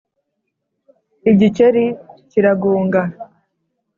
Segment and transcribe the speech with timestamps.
[1.31, 1.85] igikeri
[2.29, 3.01] kiragonga